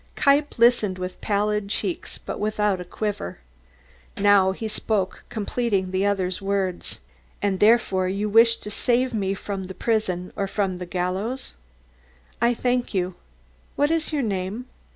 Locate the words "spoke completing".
4.67-5.91